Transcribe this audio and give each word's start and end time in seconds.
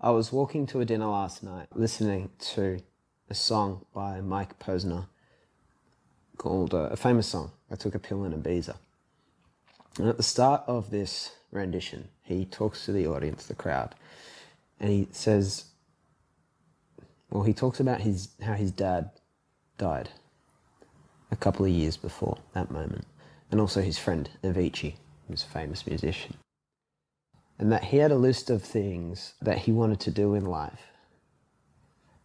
I 0.00 0.10
was 0.10 0.32
walking 0.32 0.64
to 0.68 0.80
a 0.80 0.84
dinner 0.84 1.08
last 1.08 1.42
night 1.42 1.66
listening 1.74 2.30
to 2.52 2.78
a 3.28 3.34
song 3.34 3.84
by 3.92 4.20
Mike 4.20 4.56
Posner 4.60 5.08
called 6.36 6.72
uh, 6.72 6.90
a 6.92 6.96
famous 6.96 7.26
song, 7.26 7.50
I 7.68 7.74
Took 7.74 7.96
a 7.96 7.98
Pill 7.98 8.22
in 8.22 8.32
Ibiza. 8.32 8.76
And 9.98 10.08
at 10.08 10.16
the 10.16 10.22
start 10.22 10.62
of 10.68 10.90
this 10.90 11.32
rendition, 11.50 12.10
he 12.22 12.44
talks 12.44 12.84
to 12.84 12.92
the 12.92 13.08
audience, 13.08 13.46
the 13.46 13.56
crowd, 13.56 13.96
and 14.78 14.88
he 14.88 15.08
says, 15.10 15.64
well, 17.28 17.42
he 17.42 17.52
talks 17.52 17.80
about 17.80 18.02
his 18.02 18.28
how 18.40 18.54
his 18.54 18.70
dad 18.70 19.10
died 19.78 20.10
a 21.32 21.36
couple 21.36 21.66
of 21.66 21.72
years 21.72 21.96
before 21.96 22.38
that 22.52 22.70
moment, 22.70 23.04
and 23.50 23.60
also 23.60 23.82
his 23.82 23.98
friend 23.98 24.30
Avicii, 24.44 24.94
who's 25.26 25.42
a 25.42 25.46
famous 25.46 25.88
musician, 25.88 26.36
and 27.58 27.72
that 27.72 27.84
he 27.84 27.98
had 27.98 28.10
a 28.10 28.16
list 28.16 28.50
of 28.50 28.62
things 28.62 29.34
that 29.42 29.58
he 29.58 29.72
wanted 29.72 30.00
to 30.00 30.10
do 30.10 30.34
in 30.34 30.44
life 30.44 30.82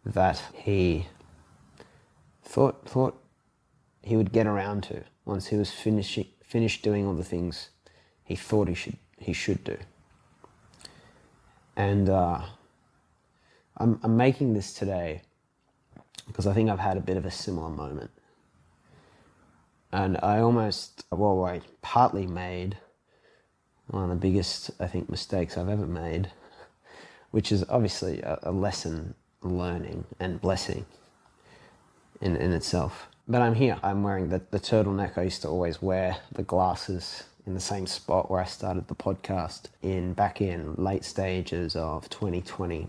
that 0.04 0.42
he 0.52 1.06
thought 2.42 2.88
thought 2.88 3.20
he 4.02 4.16
would 4.16 4.32
get 4.32 4.46
around 4.46 4.82
to 4.82 5.02
once 5.24 5.46
he 5.46 5.56
was 5.56 5.70
finishing 5.70 6.26
finished 6.44 6.82
doing 6.82 7.06
all 7.06 7.14
the 7.14 7.24
things 7.24 7.70
he 8.22 8.36
thought 8.36 8.68
he 8.68 8.74
should 8.74 8.96
he 9.18 9.32
should 9.32 9.64
do. 9.64 9.76
And 11.76 12.08
uh, 12.08 12.42
I'm, 13.76 13.98
I'm 14.02 14.16
making 14.16 14.54
this 14.54 14.72
today 14.72 15.22
because 16.26 16.46
I 16.46 16.52
think 16.52 16.70
I've 16.70 16.78
had 16.78 16.96
a 16.96 17.00
bit 17.00 17.16
of 17.16 17.26
a 17.26 17.30
similar 17.30 17.70
moment. 17.70 18.10
And 19.92 20.18
I 20.22 20.40
almost, 20.40 21.04
well, 21.10 21.44
I 21.44 21.60
partly 21.82 22.26
made 22.26 22.76
one 23.88 24.04
of 24.04 24.08
the 24.10 24.16
biggest, 24.16 24.70
I 24.80 24.86
think, 24.86 25.10
mistakes 25.10 25.56
I've 25.56 25.68
ever 25.68 25.86
made, 25.86 26.30
which 27.30 27.52
is 27.52 27.64
obviously 27.68 28.20
a, 28.22 28.38
a 28.44 28.52
lesson 28.52 29.14
learning 29.42 30.04
and 30.18 30.40
blessing 30.40 30.86
in, 32.20 32.36
in 32.36 32.52
itself. 32.52 33.08
But 33.26 33.42
I'm 33.42 33.54
here. 33.54 33.78
I'm 33.82 34.02
wearing 34.02 34.28
the, 34.28 34.42
the 34.50 34.60
turtleneck 34.60 35.16
I 35.16 35.22
used 35.22 35.42
to 35.42 35.48
always 35.48 35.80
wear, 35.80 36.18
the 36.32 36.42
glasses 36.42 37.24
in 37.46 37.54
the 37.54 37.60
same 37.60 37.86
spot 37.86 38.30
where 38.30 38.40
I 38.40 38.44
started 38.44 38.88
the 38.88 38.94
podcast 38.94 39.64
in 39.82 40.14
back 40.14 40.40
in 40.40 40.74
late 40.76 41.04
stages 41.04 41.76
of 41.76 42.08
2020. 42.08 42.88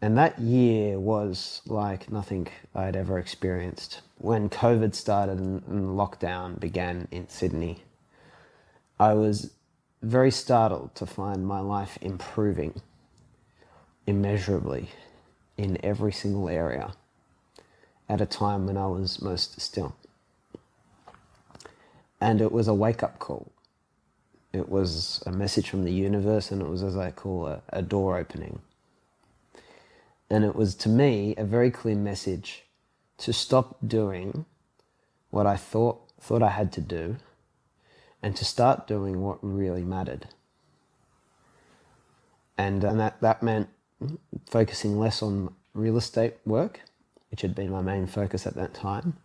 And 0.00 0.16
that 0.16 0.38
year 0.38 1.00
was 1.00 1.62
like 1.66 2.10
nothing 2.12 2.48
I'd 2.74 2.94
ever 2.94 3.18
experienced. 3.18 4.02
When 4.18 4.48
COVID 4.48 4.94
started 4.94 5.38
and, 5.38 5.62
and 5.66 5.98
lockdown 5.98 6.60
began 6.60 7.08
in 7.10 7.28
Sydney, 7.28 7.82
I 9.00 9.14
was 9.14 9.52
very 10.02 10.30
startled 10.30 10.94
to 10.94 11.06
find 11.06 11.46
my 11.46 11.60
life 11.60 11.98
improving 12.00 12.80
immeasurably 14.06 14.88
in 15.56 15.78
every 15.84 16.12
single 16.12 16.48
area 16.48 16.92
at 18.08 18.20
a 18.20 18.26
time 18.26 18.66
when 18.66 18.76
I 18.76 18.86
was 18.86 19.20
most 19.20 19.60
still. 19.60 19.94
And 22.20 22.40
it 22.40 22.52
was 22.52 22.68
a 22.68 22.74
wake 22.74 23.02
up 23.02 23.18
call. 23.18 23.52
It 24.52 24.68
was 24.68 25.22
a 25.26 25.30
message 25.30 25.68
from 25.68 25.84
the 25.84 25.92
universe, 25.92 26.50
and 26.50 26.62
it 26.62 26.68
was, 26.68 26.82
as 26.82 26.96
I 26.96 27.10
call 27.10 27.48
it, 27.48 27.60
a 27.68 27.82
door 27.82 28.16
opening. 28.16 28.60
And 30.30 30.44
it 30.44 30.54
was 30.54 30.74
to 30.76 30.88
me 30.88 31.34
a 31.36 31.44
very 31.44 31.70
clear 31.70 31.96
message 31.96 32.64
to 33.18 33.32
stop 33.32 33.76
doing 33.86 34.46
what 35.30 35.46
I 35.46 35.56
thought, 35.56 36.00
thought 36.20 36.42
I 36.42 36.50
had 36.50 36.72
to 36.72 36.80
do 36.80 37.16
and 38.22 38.36
to 38.36 38.44
start 38.44 38.86
doing 38.86 39.20
what 39.20 39.38
really 39.42 39.84
mattered. 39.84 40.26
And, 42.56 42.84
uh, 42.84 42.88
and 42.88 43.00
that, 43.00 43.20
that 43.20 43.42
meant 43.42 43.68
focusing 44.46 44.98
less 44.98 45.22
on 45.22 45.54
real 45.74 45.96
estate 45.96 46.34
work, 46.44 46.80
which 47.30 47.42
had 47.42 47.54
been 47.54 47.70
my 47.70 47.82
main 47.82 48.06
focus 48.06 48.46
at 48.46 48.54
that 48.54 48.74
time, 48.74 49.16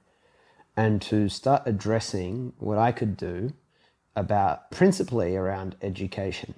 and 0.75 1.01
to 1.03 1.29
start 1.29 1.63
addressing 1.65 2.53
what 2.59 2.77
I 2.77 2.91
could 2.91 3.17
do 3.17 3.53
about 4.15 4.69
principally 4.71 5.35
around 5.35 5.75
education, 5.81 6.53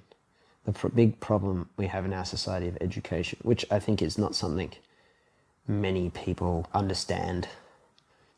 the 0.65 0.73
pr- 0.73 0.89
big 0.89 1.19
problem 1.19 1.69
we 1.77 1.87
have 1.87 2.05
in 2.05 2.13
our 2.13 2.25
society 2.25 2.67
of 2.67 2.77
education, 2.81 3.39
which 3.43 3.65
I 3.71 3.79
think 3.79 4.01
is 4.01 4.17
not 4.17 4.35
something 4.35 4.71
many 5.67 6.09
people 6.09 6.67
understand 6.73 7.47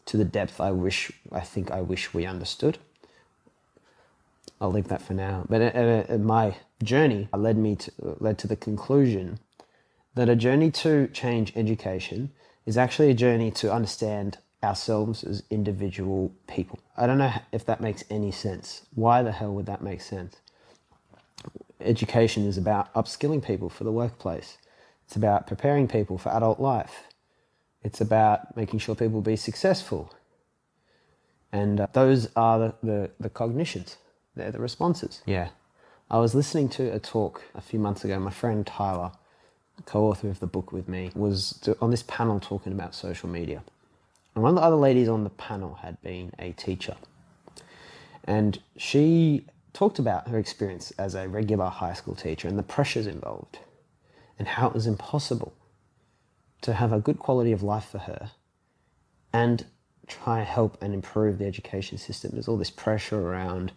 to 0.05 0.17
the 0.17 0.25
depth 0.25 0.61
I 0.61 0.71
wish, 0.71 1.11
I 1.31 1.41
think 1.41 1.71
I 1.71 1.81
wish 1.81 2.13
we 2.13 2.25
understood. 2.25 2.77
I'll 4.59 4.71
leave 4.71 4.87
that 4.87 5.01
for 5.01 5.13
now. 5.13 5.45
But 5.47 6.19
my 6.19 6.55
journey 6.83 7.29
led 7.35 7.57
me 7.57 7.75
to, 7.75 7.91
led 8.19 8.37
to 8.39 8.47
the 8.47 8.55
conclusion 8.55 9.39
that 10.15 10.29
a 10.29 10.35
journey 10.35 10.71
to 10.71 11.07
change 11.09 11.53
education 11.55 12.31
is 12.65 12.77
actually 12.77 13.11
a 13.11 13.13
journey 13.13 13.51
to 13.51 13.71
understand 13.71 14.39
ourselves 14.63 15.23
as 15.23 15.43
individual 15.49 16.33
people. 16.47 16.79
I 16.97 17.05
don't 17.05 17.19
know 17.19 17.33
if 17.51 17.65
that 17.65 17.81
makes 17.81 18.03
any 18.09 18.31
sense. 18.31 18.81
Why 18.95 19.21
the 19.21 19.31
hell 19.31 19.53
would 19.53 19.67
that 19.67 19.83
make 19.83 20.01
sense? 20.01 20.37
Education 21.79 22.47
is 22.47 22.57
about 22.57 22.91
upskilling 22.95 23.45
people 23.45 23.69
for 23.69 23.83
the 23.83 23.91
workplace. 23.91 24.57
It's 25.05 25.15
about 25.15 25.45
preparing 25.45 25.87
people 25.87 26.17
for 26.17 26.29
adult 26.29 26.59
life. 26.59 27.03
It's 27.83 28.01
about 28.01 28.57
making 28.57 28.79
sure 28.79 28.95
people 28.95 29.21
be 29.21 29.35
successful. 29.35 30.11
And 31.51 31.79
uh, 31.79 31.87
those 31.93 32.29
are 32.35 32.59
the, 32.59 32.75
the, 32.83 33.11
the 33.19 33.29
cognitions. 33.29 33.97
They're 34.37 34.51
the 34.51 34.59
responses. 34.59 35.21
Yeah. 35.25 35.49
I 36.09 36.19
was 36.19 36.33
listening 36.33 36.69
to 36.69 36.93
a 36.93 36.99
talk 36.99 37.43
a 37.53 37.61
few 37.61 37.79
months 37.79 38.05
ago. 38.05 38.17
My 38.19 38.31
friend 38.31 38.65
Tyler, 38.65 39.11
co-author 39.85 40.29
of 40.29 40.39
the 40.39 40.47
book 40.47 40.71
with 40.71 40.87
me, 40.87 41.11
was 41.15 41.67
on 41.81 41.91
this 41.91 42.03
panel 42.03 42.39
talking 42.39 42.71
about 42.71 42.95
social 42.95 43.27
media. 43.27 43.63
And 44.33 44.43
one 44.43 44.51
of 44.51 44.55
the 44.55 44.61
other 44.61 44.75
ladies 44.75 45.09
on 45.09 45.23
the 45.23 45.29
panel 45.31 45.79
had 45.81 46.01
been 46.01 46.31
a 46.39 46.51
teacher. 46.53 46.95
And 48.23 48.59
she 48.77 49.45
talked 49.73 49.99
about 49.99 50.27
her 50.29 50.37
experience 50.37 50.91
as 50.97 51.15
a 51.15 51.27
regular 51.27 51.67
high 51.67 51.93
school 51.93 52.15
teacher 52.15 52.47
and 52.47 52.57
the 52.57 52.63
pressures 52.63 53.07
involved 53.07 53.59
and 54.39 54.47
how 54.47 54.67
it 54.67 54.73
was 54.73 54.87
impossible 54.87 55.53
to 56.61 56.73
have 56.73 56.93
a 56.93 56.99
good 56.99 57.19
quality 57.19 57.51
of 57.51 57.63
life 57.63 57.85
for 57.85 57.99
her 57.99 58.31
and 59.33 59.65
try 60.07 60.39
and 60.39 60.47
help 60.47 60.81
and 60.81 60.93
improve 60.93 61.37
the 61.37 61.45
education 61.45 61.97
system. 61.97 62.31
There's 62.33 62.47
all 62.47 62.57
this 62.57 62.71
pressure 62.71 63.19
around 63.19 63.71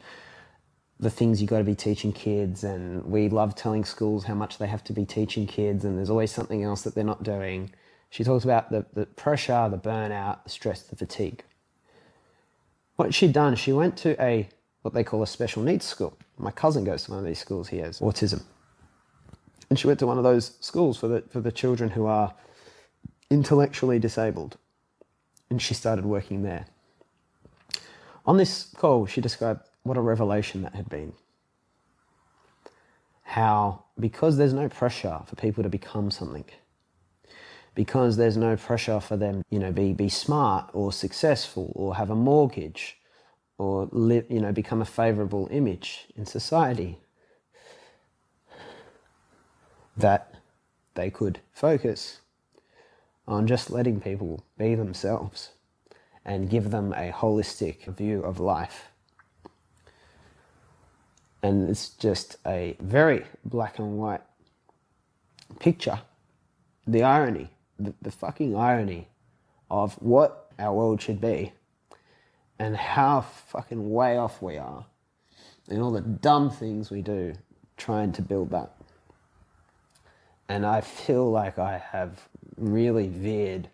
the 1.00 1.10
things 1.10 1.40
you 1.40 1.48
got 1.48 1.58
to 1.58 1.64
be 1.64 1.74
teaching 1.74 2.12
kids, 2.12 2.62
and 2.62 3.02
we 3.06 3.30
love 3.30 3.54
telling 3.54 3.84
schools 3.86 4.24
how 4.24 4.34
much 4.34 4.58
they 4.58 4.66
have 4.66 4.84
to 4.84 4.92
be 4.92 5.06
teaching 5.06 5.46
kids, 5.46 5.84
and 5.84 5.96
there's 5.96 6.10
always 6.10 6.30
something 6.30 6.62
else 6.62 6.82
that 6.82 6.94
they're 6.94 7.02
not 7.02 7.22
doing. 7.22 7.70
She 8.10 8.22
talks 8.22 8.44
about 8.44 8.70
the, 8.70 8.84
the 8.92 9.06
pressure, 9.06 9.68
the 9.70 9.78
burnout, 9.78 10.44
the 10.44 10.50
stress, 10.50 10.82
the 10.82 10.96
fatigue. 10.96 11.42
What 12.96 13.14
she'd 13.14 13.32
done, 13.32 13.56
she 13.56 13.72
went 13.72 13.96
to 13.98 14.22
a 14.22 14.48
what 14.82 14.92
they 14.92 15.04
call 15.04 15.22
a 15.22 15.26
special 15.26 15.62
needs 15.62 15.86
school. 15.86 16.16
My 16.38 16.50
cousin 16.50 16.84
goes 16.84 17.04
to 17.04 17.12
one 17.12 17.20
of 17.20 17.26
these 17.26 17.38
schools. 17.38 17.68
He 17.68 17.78
has 17.78 18.00
autism, 18.00 18.42
and 19.70 19.78
she 19.78 19.86
went 19.86 19.98
to 20.00 20.06
one 20.06 20.18
of 20.18 20.24
those 20.24 20.52
schools 20.60 20.98
for 20.98 21.08
the 21.08 21.22
for 21.30 21.40
the 21.40 21.52
children 21.52 21.90
who 21.90 22.04
are 22.04 22.34
intellectually 23.30 23.98
disabled, 23.98 24.58
and 25.48 25.62
she 25.62 25.72
started 25.72 26.04
working 26.04 26.42
there. 26.42 26.66
On 28.26 28.36
this 28.36 28.64
call, 28.76 29.06
she 29.06 29.22
described 29.22 29.62
what 29.90 29.96
a 29.96 30.00
revelation 30.00 30.62
that 30.62 30.76
had 30.76 30.88
been. 30.88 31.12
How, 33.22 33.86
because 33.98 34.36
there's 34.36 34.52
no 34.52 34.68
pressure 34.68 35.20
for 35.26 35.34
people 35.34 35.64
to 35.64 35.68
become 35.68 36.12
something, 36.12 36.44
because 37.74 38.16
there's 38.16 38.36
no 38.36 38.56
pressure 38.56 39.00
for 39.00 39.16
them, 39.16 39.42
you 39.50 39.58
know, 39.58 39.72
be, 39.72 39.92
be 39.92 40.08
smart 40.08 40.70
or 40.72 40.92
successful 40.92 41.72
or 41.74 41.96
have 41.96 42.08
a 42.08 42.14
mortgage 42.14 42.98
or 43.58 43.88
you 43.92 44.40
know, 44.40 44.52
become 44.52 44.80
a 44.80 44.84
favorable 44.84 45.48
image 45.50 46.06
in 46.14 46.24
society, 46.24 47.00
that 49.96 50.36
they 50.94 51.10
could 51.10 51.40
focus 51.52 52.20
on 53.26 53.48
just 53.48 53.72
letting 53.72 54.00
people 54.00 54.44
be 54.56 54.76
themselves 54.76 55.50
and 56.24 56.48
give 56.48 56.70
them 56.70 56.92
a 56.92 57.10
holistic 57.10 57.86
view 57.96 58.22
of 58.22 58.38
life 58.38 58.89
and 61.42 61.68
it's 61.68 61.90
just 61.90 62.36
a 62.46 62.76
very 62.80 63.24
black 63.44 63.78
and 63.78 63.98
white 63.98 64.22
picture. 65.58 66.00
The 66.86 67.02
irony, 67.02 67.50
the, 67.78 67.94
the 68.02 68.10
fucking 68.10 68.56
irony 68.56 69.08
of 69.70 69.94
what 69.94 70.52
our 70.58 70.74
world 70.74 71.00
should 71.00 71.20
be 71.20 71.52
and 72.58 72.76
how 72.76 73.22
fucking 73.22 73.90
way 73.90 74.18
off 74.18 74.42
we 74.42 74.58
are 74.58 74.84
and 75.68 75.80
all 75.80 75.92
the 75.92 76.00
dumb 76.00 76.50
things 76.50 76.90
we 76.90 77.00
do 77.00 77.34
trying 77.76 78.12
to 78.12 78.22
build 78.22 78.50
that. 78.50 78.74
And 80.48 80.66
I 80.66 80.80
feel 80.80 81.30
like 81.30 81.58
I 81.58 81.78
have 81.78 82.28
really 82.56 83.08
veered 83.08 83.70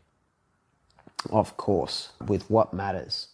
off 1.31 1.57
course 1.57 2.11
with 2.27 2.49
what 2.51 2.73
matters. 2.73 3.29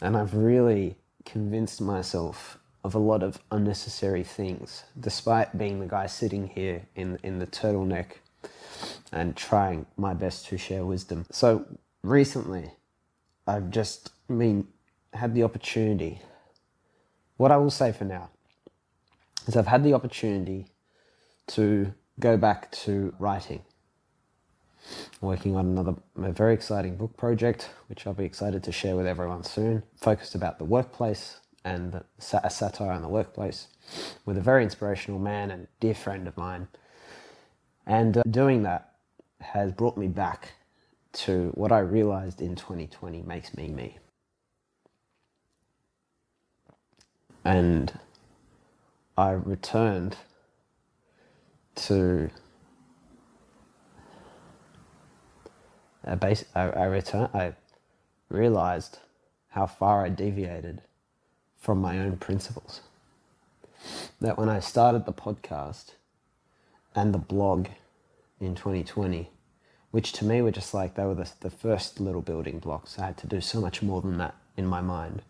And 0.00 0.16
I've 0.16 0.34
really 0.34 0.96
convinced 1.24 1.80
myself 1.80 2.58
of 2.84 2.94
a 2.94 2.98
lot 2.98 3.22
of 3.22 3.38
unnecessary 3.50 4.24
things, 4.24 4.84
despite 4.98 5.56
being 5.56 5.80
the 5.80 5.86
guy 5.86 6.06
sitting 6.06 6.48
here 6.48 6.82
in, 6.96 7.18
in 7.22 7.38
the 7.38 7.46
turtleneck 7.46 8.16
and 9.12 9.36
trying 9.36 9.86
my 9.96 10.14
best 10.14 10.46
to 10.46 10.58
share 10.58 10.84
wisdom. 10.84 11.24
So 11.30 11.64
recently, 12.02 12.72
I've 13.46 13.70
just 13.70 14.10
I 14.28 14.32
mean 14.32 14.66
had 15.12 15.34
the 15.34 15.42
opportunity. 15.44 16.20
What 17.36 17.52
I 17.52 17.56
will 17.56 17.70
say 17.70 17.92
for 17.92 18.04
now 18.04 18.30
is 19.46 19.56
I've 19.56 19.66
had 19.66 19.84
the 19.84 19.94
opportunity 19.94 20.66
to 21.48 21.92
go 22.18 22.36
back 22.36 22.70
to 22.72 23.14
writing. 23.18 23.62
Working 25.20 25.54
on 25.54 25.66
another 25.66 25.94
very 26.16 26.54
exciting 26.54 26.96
book 26.96 27.16
project, 27.16 27.70
which 27.86 28.06
I'll 28.06 28.14
be 28.14 28.24
excited 28.24 28.64
to 28.64 28.72
share 28.72 28.96
with 28.96 29.06
everyone 29.06 29.44
soon, 29.44 29.84
focused 29.96 30.34
about 30.34 30.58
the 30.58 30.64
workplace 30.64 31.38
and 31.64 32.02
a 32.32 32.50
satire 32.50 32.90
on 32.90 33.02
the 33.02 33.08
workplace, 33.08 33.68
with 34.24 34.36
a 34.36 34.40
very 34.40 34.64
inspirational 34.64 35.18
man 35.18 35.50
and 35.50 35.68
dear 35.80 35.94
friend 35.94 36.26
of 36.26 36.36
mine. 36.36 36.68
And 37.86 38.16
uh, 38.16 38.22
doing 38.28 38.62
that 38.62 38.92
has 39.40 39.72
brought 39.72 39.96
me 39.96 40.08
back 40.08 40.52
to 41.12 41.50
what 41.54 41.72
I 41.72 41.80
realized 41.80 42.40
in 42.40 42.56
2020 42.56 43.22
makes 43.22 43.56
me 43.56 43.68
me. 43.68 43.98
And 47.44 47.98
I 49.16 49.30
returned 49.30 50.16
to 51.74 52.30
a 56.04 56.16
base, 56.16 56.44
I, 56.54 56.62
I 56.62 56.84
return, 56.84 57.28
I 57.34 57.54
realized 58.28 58.98
how 59.48 59.66
far 59.66 60.04
I 60.04 60.08
deviated 60.08 60.82
from 61.62 61.80
my 61.80 61.98
own 61.98 62.16
principles. 62.16 62.80
That 64.20 64.36
when 64.36 64.48
I 64.48 64.58
started 64.58 65.06
the 65.06 65.12
podcast 65.12 65.92
and 66.94 67.14
the 67.14 67.18
blog 67.18 67.68
in 68.40 68.54
2020, 68.54 69.30
which 69.92 70.12
to 70.12 70.24
me 70.24 70.42
were 70.42 70.50
just 70.50 70.74
like 70.74 70.96
they 70.96 71.04
were 71.04 71.14
the, 71.14 71.30
the 71.40 71.50
first 71.50 72.00
little 72.00 72.20
building 72.20 72.58
blocks. 72.58 72.98
I 72.98 73.06
had 73.06 73.16
to 73.18 73.28
do 73.28 73.40
so 73.40 73.60
much 73.60 73.80
more 73.80 74.02
than 74.02 74.18
that 74.18 74.34
in 74.56 74.66
my 74.66 74.80
mind. 74.80 75.22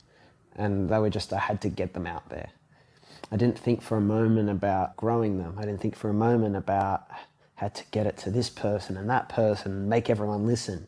And 0.57 0.89
they 0.89 0.99
were 0.99 1.11
just, 1.11 1.33
I 1.33 1.39
had 1.39 1.61
to 1.61 1.69
get 1.69 1.93
them 1.93 2.07
out 2.07 2.29
there. 2.31 2.51
I 3.31 3.37
didn't 3.37 3.59
think 3.59 3.83
for 3.83 3.99
a 3.99 4.01
moment 4.01 4.49
about 4.49 4.97
growing 4.97 5.39
them. 5.39 5.57
I 5.59 5.63
didn't 5.63 5.81
think 5.81 5.97
for 5.97 6.09
a 6.09 6.15
moment 6.15 6.57
about 6.57 7.07
how 7.57 7.69
to 7.69 7.85
get 7.91 8.07
it 8.07 8.17
to 8.19 8.31
this 8.31 8.49
person 8.49 8.97
and 8.97 9.09
that 9.11 9.29
person 9.29 9.89
make 9.89 10.09
everyone 10.09 10.47
listen. 10.47 10.87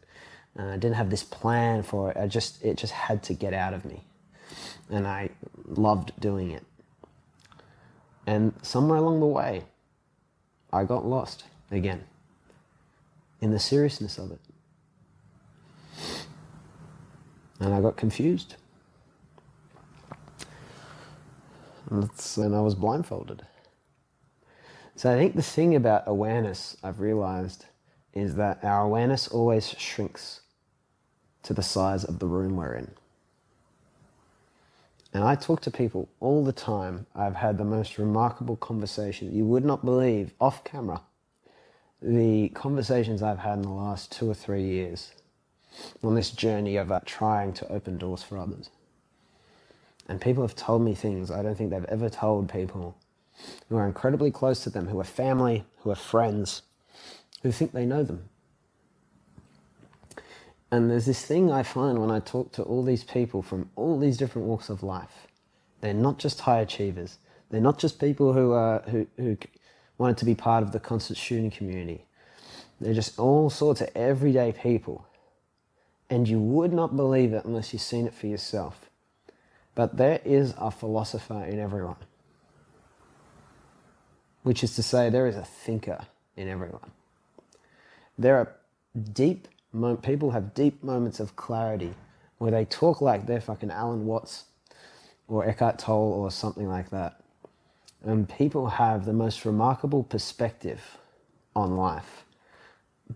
Uh, 0.59 0.69
I 0.69 0.77
didn't 0.77 0.95
have 0.95 1.11
this 1.11 1.23
plan 1.23 1.83
for 1.83 2.11
it. 2.11 2.17
I 2.17 2.27
just 2.29 2.63
it 2.65 2.77
just 2.77 2.93
had 2.93 3.23
to 3.25 3.35
get 3.35 3.53
out 3.53 3.75
of 3.75 3.85
me, 3.85 4.05
and 4.91 5.07
I 5.07 5.31
loved 5.67 6.13
doing 6.21 6.51
it. 6.51 6.65
And 8.27 8.55
somewhere 8.63 8.99
along 8.99 9.21
the 9.21 9.27
way, 9.27 9.65
I 10.73 10.85
got 10.85 11.07
lost 11.07 11.45
again 11.71 12.05
in 13.41 13.51
the 13.51 13.59
seriousness 13.59 14.19
of 14.19 14.33
it, 14.33 14.41
and 17.61 17.75
I 17.75 17.81
got 17.81 17.97
confused. 17.97 18.57
and 21.91 22.55
I 22.55 22.61
was 22.61 22.75
blindfolded. 22.75 23.43
So 24.97 25.13
I 25.13 25.17
think 25.17 25.35
the 25.35 25.43
thing 25.43 25.75
about 25.75 26.05
awareness 26.07 26.77
I've 26.83 27.01
realized 27.01 27.67
is 28.13 28.37
that 28.37 28.63
our 28.63 28.83
awareness 28.83 29.29
always 29.29 29.71
shrinks 29.77 30.41
to 31.43 31.53
the 31.53 31.63
size 31.63 32.05
of 32.05 32.21
the 32.21 32.27
room 32.27 32.57
we're 32.57 32.75
in. 32.75 32.91
And 35.15 35.23
I 35.23 35.37
talk 35.37 35.61
to 35.63 35.71
people 35.71 36.09
all 36.19 36.45
the 36.45 36.53
time. 36.53 37.07
I've 37.15 37.37
had 37.37 37.57
the 37.57 37.65
most 37.65 37.99
remarkable 37.99 38.57
conversations. 38.57 39.33
You 39.33 39.45
would 39.45 39.65
not 39.65 39.85
believe 39.85 40.35
off 40.41 40.65
camera 40.65 41.01
the 42.03 42.49
conversations 42.51 43.23
I've 43.23 43.39
had 43.39 43.55
in 43.55 43.63
the 43.63 43.71
last 43.71 44.11
two 44.11 44.29
or 44.29 44.35
three 44.35 44.65
years 44.65 45.13
on 46.03 46.17
this 46.17 46.31
journey 46.31 46.77
of 46.77 46.91
uh, 46.91 47.01
trying 47.07 47.53
to 47.55 47.73
open 47.73 47.97
doors 47.97 48.23
for 48.25 48.39
others. 48.39 48.71
And 50.09 50.21
people 50.21 50.43
have 50.43 50.57
told 50.57 50.83
me 50.83 50.95
things 50.95 51.31
I 51.31 51.43
don't 51.43 51.57
think 51.57 51.71
they've 51.71 51.85
ever 51.85 52.11
told 52.11 52.53
people 52.53 52.97
who 53.69 53.77
are 53.77 53.87
incredibly 53.87 54.33
close 54.33 54.63
to 54.65 54.71
them, 54.71 54.89
who 54.89 55.01
are 55.01 55.05
family, 55.05 55.65
who 55.79 55.91
are 55.91 55.97
friends, 55.97 56.63
who 57.43 57.53
think 57.53 57.73
they 57.73 57.87
know 57.87 58.03
them. 58.03 58.29
And 60.71 60.91
there's 60.91 61.07
this 61.07 61.25
thing 61.25 61.53
I 61.53 61.63
find 61.63 61.99
when 61.99 62.11
I 62.11 62.21
talk 62.21 62.53
to 62.53 62.63
all 62.63 62.83
these 62.83 63.05
people 63.05 63.43
from 63.43 63.71
all 63.77 63.99
these 63.99 64.17
different 64.17 64.49
walks 64.49 64.69
of 64.69 64.83
life. 64.83 65.29
They're 65.81 65.95
not 65.95 66.19
just 66.19 66.41
high 66.41 66.61
achievers. 66.61 67.19
They're 67.51 67.61
not 67.61 67.79
just 67.79 68.01
people 68.01 68.33
who, 68.33 68.53
are, 68.53 68.81
who, 68.89 69.07
who 69.17 69.37
wanted 69.99 70.17
to 70.19 70.25
be 70.25 70.35
part 70.35 70.63
of 70.63 70.73
the 70.73 70.81
constant 70.81 71.19
student 71.19 71.53
community. 71.53 72.05
They're 72.81 72.95
just 72.95 73.19
all 73.19 73.51
sorts 73.51 73.81
of 73.81 73.91
everyday 73.95 74.53
people. 74.53 75.07
And 76.11 76.29
you 76.29 76.41
would 76.41 76.73
not 76.73 76.97
believe 76.97 77.33
it 77.33 77.45
unless 77.45 77.73
you've 77.73 77.83
seen 77.83 78.07
it 78.07 78.15
for 78.15 78.27
yourself. 78.27 78.91
But 79.75 79.97
there 79.97 80.21
is 80.25 80.55
a 80.59 80.71
philosopher 80.71 81.45
in 81.45 81.59
everyone, 81.59 81.97
which 84.43 84.63
is 84.63 84.75
to 84.77 84.83
say, 84.83 85.11
there 85.11 85.27
is 85.27 85.37
a 85.37 85.45
thinker 85.45 86.07
in 86.37 86.49
everyone. 86.49 86.91
There 88.19 88.37
are 88.37 88.55
deep 89.13 89.49
people 90.03 90.31
have 90.31 90.55
deep 90.55 90.83
moments 90.83 91.21
of 91.21 91.37
clarity 91.37 91.95
where 92.39 92.51
they 92.51 92.65
talk 92.65 93.01
like 93.01 93.27
they're 93.27 93.41
fucking 93.41 93.71
Alan 93.71 94.07
Watts 94.07 94.45
or 95.29 95.47
Eckhart 95.47 95.79
Tolle 95.79 96.13
or 96.13 96.31
something 96.31 96.69
like 96.69 96.91
that. 96.91 97.21
And 98.03 98.29
people 98.29 98.69
have 98.69 99.05
the 99.05 99.13
most 99.13 99.45
remarkable 99.45 100.03
perspective 100.03 100.99
on 101.57 101.77
life. 101.77 102.25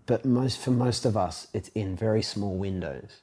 But 0.05 0.25
most 0.25 0.59
for 0.59 0.71
most 0.71 1.05
of 1.05 1.15
us, 1.15 1.47
it's 1.53 1.69
in 1.69 1.95
very 1.95 2.21
small 2.21 2.55
windows. 2.55 3.21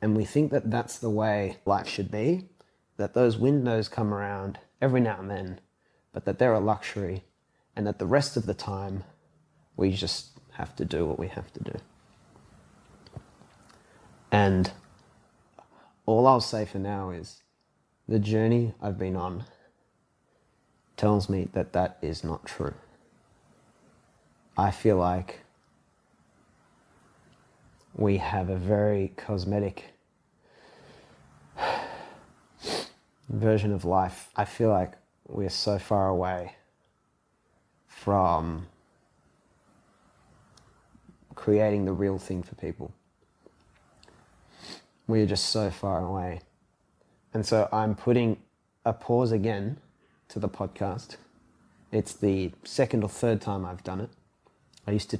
And 0.00 0.16
we 0.16 0.24
think 0.24 0.50
that 0.52 0.70
that's 0.70 0.98
the 0.98 1.10
way 1.10 1.58
life 1.66 1.88
should 1.88 2.10
be, 2.10 2.48
that 2.96 3.14
those 3.14 3.36
windows 3.36 3.88
come 3.88 4.14
around 4.14 4.58
every 4.80 5.00
now 5.00 5.18
and 5.20 5.30
then, 5.30 5.60
but 6.12 6.24
that 6.24 6.38
they're 6.38 6.54
a 6.54 6.60
luxury, 6.60 7.24
and 7.76 7.86
that 7.86 7.98
the 7.98 8.06
rest 8.06 8.36
of 8.36 8.46
the 8.46 8.54
time 8.54 9.04
we 9.76 9.92
just 9.92 10.30
have 10.52 10.74
to 10.76 10.84
do 10.84 11.06
what 11.06 11.18
we 11.18 11.28
have 11.28 11.52
to 11.52 11.62
do. 11.62 11.78
And 14.32 14.70
all 16.06 16.26
I'll 16.26 16.40
say 16.40 16.64
for 16.64 16.78
now 16.78 17.10
is 17.10 17.42
the 18.08 18.18
journey 18.18 18.74
I've 18.80 18.98
been 18.98 19.16
on 19.16 19.44
tells 20.96 21.28
me 21.28 21.48
that 21.52 21.72
that 21.72 21.98
is 22.02 22.22
not 22.22 22.44
true. 22.44 22.74
I 24.56 24.70
feel 24.70 24.96
like 24.96 25.40
we 27.94 28.18
have 28.18 28.50
a 28.50 28.56
very 28.56 29.12
cosmetic 29.16 29.94
version 33.28 33.72
of 33.72 33.84
life. 33.84 34.28
I 34.36 34.44
feel 34.44 34.70
like 34.70 34.92
we're 35.26 35.50
so 35.50 35.78
far 35.78 36.08
away 36.08 36.56
from 37.86 38.66
creating 41.34 41.84
the 41.84 41.92
real 41.92 42.18
thing 42.18 42.42
for 42.42 42.54
people. 42.56 42.92
We're 45.10 45.26
just 45.26 45.46
so 45.46 45.70
far 45.70 46.04
away. 46.04 46.40
And 47.34 47.44
so 47.44 47.68
I'm 47.72 47.96
putting 47.96 48.38
a 48.84 48.92
pause 48.92 49.32
again 49.32 49.78
to 50.28 50.38
the 50.38 50.48
podcast. 50.48 51.16
It's 51.90 52.12
the 52.12 52.52
second 52.62 53.02
or 53.02 53.08
third 53.08 53.40
time 53.40 53.64
I've 53.64 53.82
done 53.82 54.00
it. 54.00 54.10
I 54.86 54.92
used 54.92 55.10
to, 55.10 55.18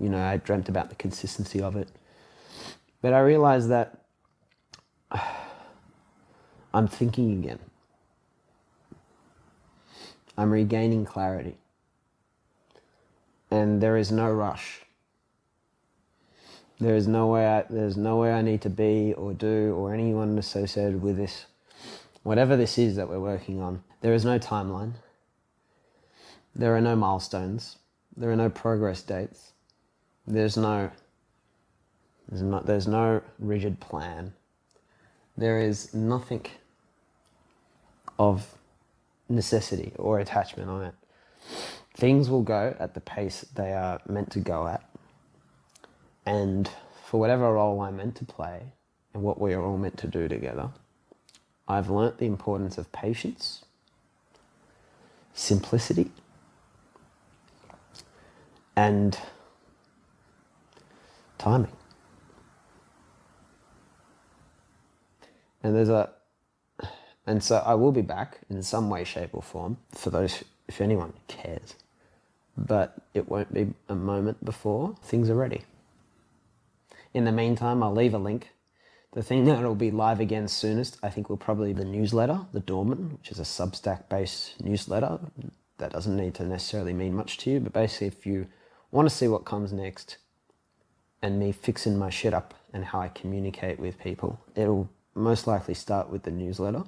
you 0.00 0.08
know, 0.08 0.22
I 0.22 0.38
dreamt 0.38 0.70
about 0.70 0.88
the 0.88 0.94
consistency 0.94 1.60
of 1.60 1.76
it. 1.76 1.88
But 3.02 3.12
I 3.12 3.20
realized 3.20 3.68
that 3.68 4.02
I'm 6.72 6.88
thinking 6.88 7.32
again. 7.32 7.58
I'm 10.38 10.50
regaining 10.50 11.04
clarity. 11.04 11.56
And 13.50 13.82
there 13.82 13.98
is 13.98 14.10
no 14.10 14.30
rush. 14.30 14.82
There 16.80 16.94
is 16.94 17.08
nowhere 17.08 17.66
there's 17.68 17.96
nowhere 17.96 18.34
I 18.34 18.42
need 18.42 18.62
to 18.62 18.70
be 18.70 19.12
or 19.14 19.32
do 19.32 19.74
or 19.74 19.92
anyone 19.92 20.38
associated 20.38 21.02
with 21.02 21.16
this. 21.16 21.46
Whatever 22.22 22.56
this 22.56 22.78
is 22.78 22.96
that 22.96 23.08
we're 23.08 23.20
working 23.20 23.60
on, 23.60 23.82
there 24.00 24.14
is 24.14 24.24
no 24.24 24.38
timeline. 24.38 24.94
There 26.54 26.76
are 26.76 26.80
no 26.80 26.94
milestones. 26.94 27.78
There 28.16 28.30
are 28.30 28.36
no 28.36 28.48
progress 28.48 29.02
dates. 29.02 29.52
There's 30.26 30.56
no 30.56 30.90
there's 32.28 32.42
no, 32.42 32.60
there's 32.60 32.86
no 32.86 33.22
rigid 33.38 33.80
plan. 33.80 34.34
There 35.36 35.60
is 35.60 35.94
nothing 35.94 36.44
of 38.18 38.54
necessity 39.28 39.92
or 39.96 40.20
attachment 40.20 40.68
on 40.68 40.84
it. 40.84 40.94
Things 41.94 42.28
will 42.28 42.42
go 42.42 42.76
at 42.78 42.94
the 42.94 43.00
pace 43.00 43.44
they 43.54 43.72
are 43.72 44.00
meant 44.08 44.30
to 44.32 44.40
go 44.40 44.66
at. 44.66 44.87
And 46.28 46.68
for 47.06 47.18
whatever 47.18 47.54
role 47.54 47.80
I'm 47.80 47.96
meant 47.96 48.16
to 48.16 48.24
play 48.26 48.74
and 49.14 49.22
what 49.22 49.40
we 49.40 49.54
are 49.54 49.62
all 49.62 49.78
meant 49.78 49.96
to 49.96 50.06
do 50.06 50.28
together, 50.28 50.68
I've 51.66 51.88
learnt 51.88 52.18
the 52.18 52.26
importance 52.26 52.76
of 52.76 52.92
patience, 52.92 53.64
simplicity, 55.32 56.10
and 58.76 59.18
timing. 61.38 61.72
And 65.62 65.74
there's 65.74 65.88
a, 65.88 66.10
and 67.26 67.42
so 67.42 67.62
I 67.64 67.72
will 67.72 67.92
be 67.92 68.02
back 68.02 68.40
in 68.50 68.62
some 68.62 68.90
way, 68.90 69.04
shape, 69.04 69.30
or 69.32 69.40
form 69.40 69.78
for 69.92 70.10
those, 70.10 70.44
if 70.68 70.82
anyone 70.82 71.14
cares. 71.26 71.74
But 72.54 72.98
it 73.14 73.30
won't 73.30 73.54
be 73.54 73.72
a 73.88 73.94
moment 73.94 74.44
before 74.44 74.94
things 75.02 75.30
are 75.30 75.34
ready. 75.34 75.62
In 77.14 77.24
the 77.24 77.32
meantime, 77.32 77.82
I'll 77.82 77.94
leave 77.94 78.14
a 78.14 78.18
link. 78.18 78.50
The 79.12 79.22
thing 79.22 79.46
that 79.46 79.62
will 79.62 79.74
be 79.74 79.90
live 79.90 80.20
again 80.20 80.48
soonest, 80.48 80.98
I 81.02 81.08
think, 81.08 81.28
will 81.28 81.36
probably 81.36 81.72
be 81.72 81.80
the 81.80 81.88
newsletter, 81.88 82.40
the 82.52 82.60
Dorman, 82.60 83.12
which 83.12 83.30
is 83.30 83.38
a 83.38 83.42
Substack 83.42 84.08
based 84.08 84.60
newsletter. 84.62 85.18
That 85.78 85.92
doesn't 85.92 86.16
need 86.16 86.34
to 86.34 86.44
necessarily 86.44 86.92
mean 86.92 87.14
much 87.14 87.38
to 87.38 87.50
you, 87.50 87.60
but 87.60 87.72
basically, 87.72 88.08
if 88.08 88.26
you 88.26 88.46
want 88.90 89.08
to 89.08 89.14
see 89.14 89.28
what 89.28 89.44
comes 89.44 89.72
next 89.72 90.18
and 91.22 91.38
me 91.38 91.52
fixing 91.52 91.98
my 91.98 92.10
shit 92.10 92.34
up 92.34 92.54
and 92.72 92.84
how 92.84 93.00
I 93.00 93.08
communicate 93.08 93.78
with 93.78 93.98
people, 93.98 94.38
it'll 94.54 94.88
most 95.14 95.46
likely 95.46 95.74
start 95.74 96.10
with 96.10 96.24
the 96.24 96.30
newsletter. 96.30 96.84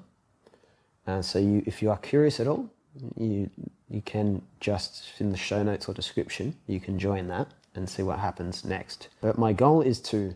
Uh, 1.07 1.23
so 1.23 1.39
you, 1.39 1.63
if 1.67 1.83
you 1.83 1.91
are 1.91 1.99
curious 1.99 2.39
at 2.39 2.47
all, 2.47 2.71
you 3.17 3.51
you 3.89 4.01
can 4.03 4.43
just 4.61 5.05
in 5.19 5.31
the 5.31 5.37
show 5.37 5.63
notes 5.63 5.89
or 5.89 5.95
description 5.95 6.55
you 6.67 6.81
can 6.81 6.99
join 6.99 7.29
that 7.29 7.49
and 7.75 7.89
see 7.89 8.03
what 8.03 8.19
happens 8.19 8.65
next. 8.65 9.09
But 9.21 9.39
my 9.39 9.53
goal 9.53 9.81
is 9.81 10.01
to 10.01 10.35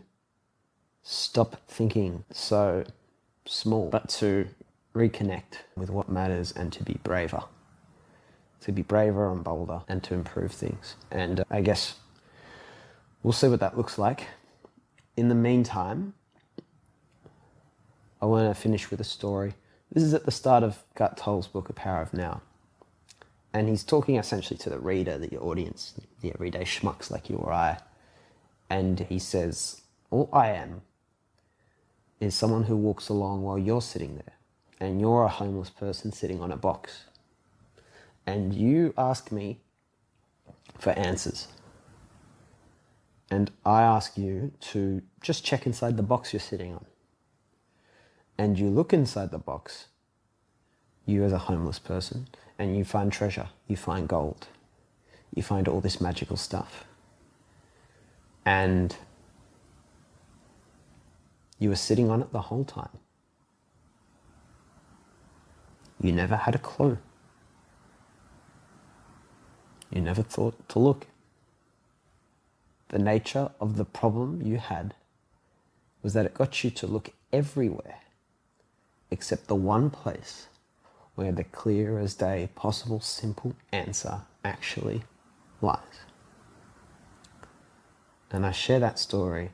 stop 1.03 1.61
thinking 1.67 2.23
so 2.31 2.85
small, 3.45 3.89
but 3.89 4.09
to 4.09 4.47
reconnect 4.95 5.59
with 5.75 5.89
what 5.89 6.09
matters 6.09 6.51
and 6.51 6.71
to 6.73 6.83
be 6.83 6.99
braver. 7.03 7.43
To 8.61 8.71
be 8.71 8.81
braver 8.81 9.31
and 9.31 9.43
bolder 9.43 9.81
and 9.87 10.01
to 10.03 10.13
improve 10.13 10.51
things. 10.51 10.95
And 11.11 11.41
uh, 11.41 11.43
I 11.51 11.61
guess 11.61 11.95
we'll 13.21 13.33
see 13.33 13.47
what 13.47 13.59
that 13.59 13.77
looks 13.77 13.97
like. 13.97 14.27
In 15.15 15.29
the 15.29 15.35
meantime, 15.35 16.13
I 18.21 18.25
want 18.25 18.53
to 18.53 18.59
finish 18.59 18.89
with 18.89 18.99
a 18.99 19.05
story. 19.05 19.53
This 19.91 20.03
is 20.03 20.13
at 20.13 20.25
the 20.25 20.31
start 20.31 20.63
of 20.63 20.83
Eckhart 20.93 21.17
Tolle's 21.17 21.47
book, 21.47 21.69
A 21.69 21.73
Power 21.73 22.01
of 22.01 22.13
Now. 22.13 22.41
And 23.55 23.69
he's 23.69 23.85
talking 23.85 24.17
essentially 24.17 24.57
to 24.57 24.69
the 24.69 24.79
reader, 24.79 25.17
the 25.17 25.37
audience, 25.37 25.93
the 26.19 26.33
everyday 26.33 26.65
schmucks 26.65 27.09
like 27.09 27.29
you 27.29 27.37
or 27.37 27.53
I. 27.53 27.77
And 28.69 28.99
he 28.99 29.17
says, 29.17 29.79
All 30.11 30.27
I 30.33 30.49
am 30.49 30.81
is 32.19 32.35
someone 32.35 32.63
who 32.63 32.75
walks 32.75 33.07
along 33.07 33.43
while 33.43 33.57
you're 33.57 33.81
sitting 33.81 34.15
there. 34.15 34.33
And 34.77 34.99
you're 34.99 35.23
a 35.23 35.29
homeless 35.29 35.69
person 35.69 36.11
sitting 36.11 36.41
on 36.41 36.51
a 36.51 36.57
box. 36.57 37.05
And 38.27 38.53
you 38.53 38.93
ask 38.97 39.31
me 39.31 39.61
for 40.77 40.89
answers. 40.89 41.47
And 43.31 43.51
I 43.65 43.83
ask 43.83 44.17
you 44.17 44.51
to 44.71 45.01
just 45.21 45.45
check 45.45 45.65
inside 45.65 45.95
the 45.95 46.03
box 46.03 46.33
you're 46.33 46.41
sitting 46.41 46.73
on 46.73 46.85
and 48.37 48.59
you 48.59 48.69
look 48.69 48.91
inside 48.91 49.31
the 49.31 49.37
box, 49.37 49.87
you 51.05 51.23
as 51.23 51.31
a 51.31 51.37
homeless 51.37 51.79
person, 51.79 52.27
and 52.57 52.77
you 52.77 52.83
find 52.83 53.11
treasure, 53.11 53.49
you 53.67 53.75
find 53.75 54.07
gold, 54.07 54.47
you 55.33 55.43
find 55.43 55.67
all 55.67 55.81
this 55.81 55.99
magical 55.99 56.37
stuff. 56.37 56.85
And 58.45 58.95
you 61.59 61.69
were 61.69 61.75
sitting 61.75 62.09
on 62.09 62.21
it 62.21 62.31
the 62.31 62.41
whole 62.41 62.63
time. 62.63 62.89
You 66.01 66.11
never 66.11 66.35
had 66.35 66.55
a 66.55 66.59
clue. 66.59 66.97
You 69.91 70.01
never 70.01 70.21
thought 70.21 70.69
to 70.69 70.79
look. 70.79 71.07
The 72.89 72.99
nature 72.99 73.49
of 73.59 73.77
the 73.77 73.85
problem 73.85 74.41
you 74.41 74.57
had 74.57 74.93
was 76.03 76.13
that 76.13 76.25
it 76.25 76.33
got 76.33 76.63
you 76.63 76.69
to 76.69 76.87
look 76.87 77.11
everywhere 77.33 77.99
except 79.09 79.47
the 79.47 79.55
one 79.55 79.89
place 79.89 80.47
where 81.15 81.31
the 81.31 81.43
clear 81.43 81.97
as 81.97 82.13
day 82.13 82.49
possible 82.55 82.99
simple 82.99 83.55
answer 83.71 84.21
actually 84.43 85.03
lies. 85.61 85.79
And 88.31 88.45
I 88.45 88.51
share 88.51 88.79
that 88.79 88.99
story 88.99 89.51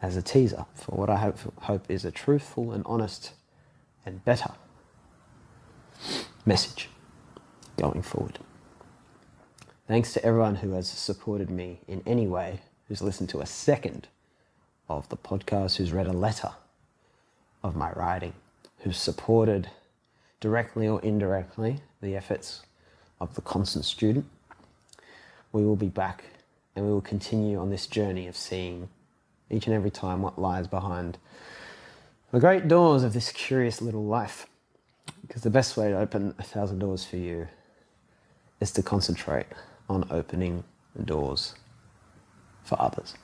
as 0.00 0.16
a 0.16 0.22
teaser 0.22 0.66
for 0.74 0.92
what 0.92 1.10
I 1.10 1.16
hope, 1.16 1.38
hope 1.62 1.90
is 1.90 2.04
a 2.04 2.10
truthful 2.10 2.72
and 2.72 2.84
honest 2.86 3.32
and 4.06 4.24
better 4.24 4.52
message 6.46 6.90
going 7.76 8.02
forward. 8.02 8.38
Thanks 9.88 10.12
to 10.14 10.24
everyone 10.24 10.56
who 10.56 10.72
has 10.72 10.88
supported 10.88 11.50
me 11.50 11.80
in 11.88 12.02
any 12.06 12.26
way, 12.26 12.60
who's 12.88 13.02
listened 13.02 13.28
to 13.30 13.40
a 13.40 13.46
second 13.46 14.08
of 14.88 15.08
the 15.08 15.16
podcast, 15.16 15.76
who's 15.76 15.92
read 15.92 16.06
a 16.06 16.12
letter 16.12 16.52
of 17.62 17.74
my 17.74 17.90
writing, 17.92 18.34
who's 18.80 18.98
supported 18.98 19.70
directly 20.44 20.86
or 20.86 21.00
indirectly 21.00 21.80
the 22.02 22.14
efforts 22.14 22.60
of 23.18 23.34
the 23.34 23.40
constant 23.40 23.82
student. 23.82 24.26
We 25.52 25.64
will 25.64 25.74
be 25.74 25.88
back 25.88 26.22
and 26.76 26.84
we 26.84 26.92
will 26.92 27.00
continue 27.00 27.58
on 27.58 27.70
this 27.70 27.86
journey 27.86 28.26
of 28.26 28.36
seeing 28.36 28.90
each 29.48 29.66
and 29.66 29.74
every 29.74 29.90
time 29.90 30.20
what 30.20 30.38
lies 30.38 30.66
behind 30.66 31.16
the 32.30 32.40
great 32.40 32.68
doors 32.68 33.04
of 33.04 33.14
this 33.14 33.32
curious 33.32 33.80
little 33.80 34.04
life. 34.04 34.46
Because 35.26 35.40
the 35.40 35.48
best 35.48 35.78
way 35.78 35.88
to 35.88 35.98
open 35.98 36.34
a 36.38 36.42
thousand 36.42 36.78
doors 36.78 37.06
for 37.06 37.16
you 37.16 37.48
is 38.60 38.70
to 38.72 38.82
concentrate 38.82 39.46
on 39.88 40.06
opening 40.10 40.62
the 40.94 41.04
doors 41.04 41.54
for 42.64 42.78
others. 42.78 43.14